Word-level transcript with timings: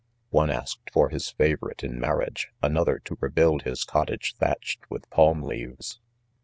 'One 0.31 0.49
asked 0.49 0.89
for 0.91 1.09
his 1.09 1.29
favorite 1.29 1.83
in 1.83 1.99
marriage, 1.99 2.47
another 2.63 2.97
to 3.05 3.19
rebuild 3.21 3.61
his 3.61 3.83
cottage 3.83 4.33
thatch 4.39 4.79
ed 4.81 4.85
with 4.89 5.07
palm 5.11 5.43
leaves. 5.43 5.99